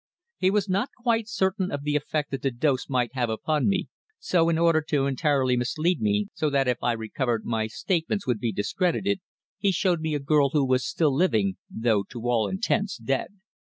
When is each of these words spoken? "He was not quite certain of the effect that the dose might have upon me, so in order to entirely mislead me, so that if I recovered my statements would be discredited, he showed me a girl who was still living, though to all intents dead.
"He 0.37 0.49
was 0.49 0.67
not 0.67 0.89
quite 1.03 1.29
certain 1.29 1.71
of 1.71 1.83
the 1.83 1.95
effect 1.95 2.31
that 2.31 2.41
the 2.41 2.49
dose 2.49 2.89
might 2.89 3.13
have 3.13 3.29
upon 3.29 3.69
me, 3.69 3.87
so 4.17 4.49
in 4.49 4.57
order 4.57 4.81
to 4.81 5.05
entirely 5.05 5.55
mislead 5.55 6.01
me, 6.01 6.25
so 6.33 6.49
that 6.49 6.67
if 6.67 6.79
I 6.81 6.93
recovered 6.93 7.45
my 7.45 7.67
statements 7.67 8.25
would 8.25 8.39
be 8.39 8.51
discredited, 8.51 9.19
he 9.59 9.71
showed 9.71 10.01
me 10.01 10.15
a 10.15 10.19
girl 10.19 10.49
who 10.53 10.65
was 10.65 10.83
still 10.89 11.13
living, 11.13 11.57
though 11.69 12.01
to 12.09 12.23
all 12.27 12.47
intents 12.47 12.97
dead. 12.97 13.41